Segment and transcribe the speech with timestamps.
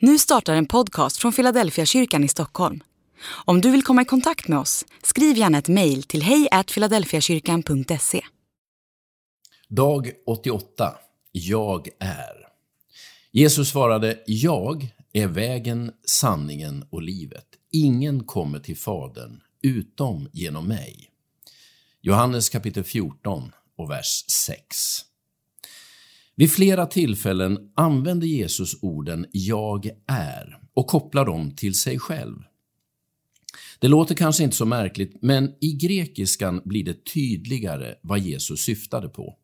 [0.00, 2.80] Nu startar en podcast från Philadelphia kyrkan i Stockholm.
[3.44, 8.20] Om du vill komma i kontakt med oss, skriv gärna ett mejl till hejfiladelfiakyrkan.se.
[9.68, 10.96] Dag 88.
[11.32, 12.48] Jag är.
[13.32, 17.46] Jesus svarade, jag är vägen, sanningen och livet.
[17.72, 21.10] Ingen kommer till Fadern utom genom mig.
[22.00, 24.76] Johannes kapitel 14 och vers 6.
[26.38, 32.36] Vid flera tillfällen använder Jesus orden ”jag är” och kopplar dem till sig själv.
[33.78, 39.08] Det låter kanske inte så märkligt, men i grekiskan blir det tydligare vad Jesus syftade
[39.08, 39.36] på.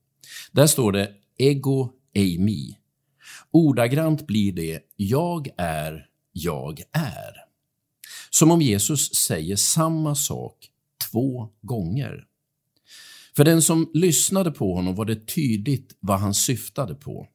[0.52, 2.77] Där står det ego eimi.
[3.51, 7.35] Ordagrant blir det ”jag är, jag är”.
[8.30, 10.69] Som om Jesus säger samma sak
[11.11, 12.24] två gånger.
[13.37, 17.29] För den som lyssnade på honom var det tydligt vad han syftade på.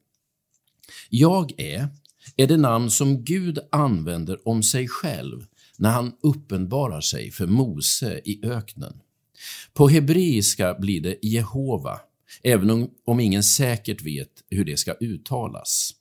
[1.10, 1.88] Jag är,
[2.36, 5.46] är det namn som Gud använder om sig själv
[5.78, 9.00] när han uppenbarar sig för Mose i öknen.
[9.74, 12.00] På hebreiska blir det Jehova,
[12.42, 15.94] även om, ingen säkert vet hur det ska uttalas.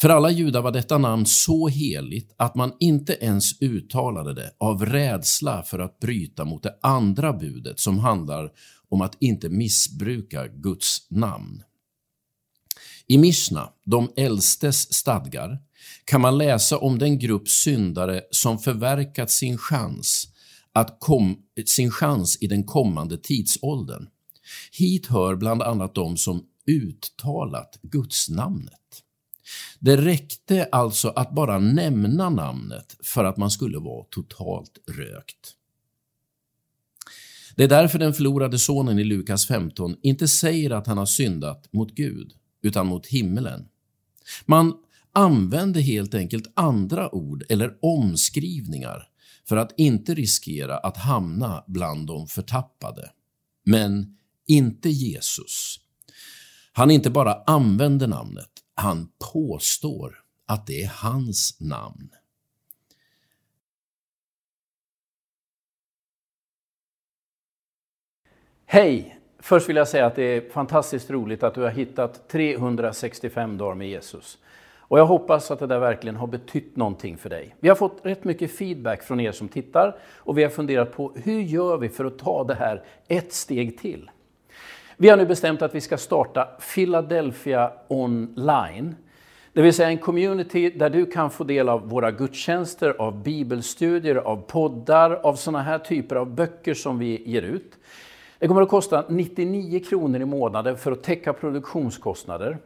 [0.00, 4.86] För alla judar var detta namn så heligt att man inte ens uttalade det av
[4.86, 8.50] rädsla för att bryta mot det andra budet som handlar
[8.88, 11.62] om att inte missbruka Guds namn.
[13.06, 15.58] I Mishna, de äldstes stadgar,
[16.04, 20.28] kan man läsa om den grupp syndare som förverkat sin chans,
[20.72, 24.08] att kom, sin chans i den kommande tidsåldern.
[24.78, 28.74] Hit hör bland annat de som uttalat Guds namnet.
[29.78, 35.54] Det räckte alltså att bara nämna namnet för att man skulle vara totalt rökt.
[37.56, 41.72] Det är därför den förlorade sonen i Lukas 15 inte säger att han har syndat
[41.72, 42.32] mot Gud,
[42.62, 43.68] utan mot himmelen.
[44.46, 44.74] Man
[45.12, 49.08] använde helt enkelt andra ord eller omskrivningar
[49.48, 53.10] för att inte riskera att hamna bland de förtappade.
[53.64, 54.16] Men
[54.46, 55.80] inte Jesus.
[56.72, 62.10] Han inte bara använde namnet, han påstår att det är hans namn.
[68.66, 69.16] Hej!
[69.38, 73.74] Först vill jag säga att det är fantastiskt roligt att du har hittat 365 dagar
[73.74, 74.38] med Jesus.
[74.90, 77.56] Och jag hoppas att det där verkligen har betytt någonting för dig.
[77.60, 81.12] Vi har fått rätt mycket feedback från er som tittar och vi har funderat på
[81.16, 84.10] hur gör vi för att ta det här ett steg till?
[85.02, 88.94] Vi har nu bestämt att vi ska starta Philadelphia online.
[89.52, 94.14] Det vill säga en community där du kan få del av våra gudstjänster, av bibelstudier,
[94.14, 97.72] av poddar, av sådana här typer av böcker som vi ger ut.
[98.38, 102.58] Det kommer att kosta 99 kronor i månaden för att täcka produktionskostnader.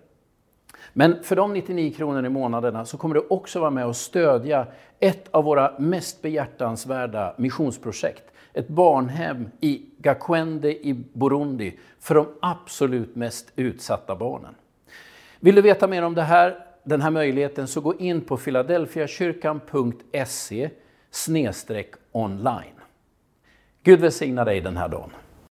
[0.93, 4.67] Men för de 99 kronor i månaderna så kommer du också vara med och stödja
[5.01, 8.23] ett av våra mest behjärtansvärda missionsprojekt.
[8.53, 14.55] Ett barnhem i Gakwende i Burundi för de absolut mest utsatta barnen.
[15.41, 20.71] Vill du veta mer om det här, den här möjligheten så gå in på filadelfiakyrkan.se
[22.13, 22.81] online.
[23.83, 25.11] Gud välsigna dig den här dagen.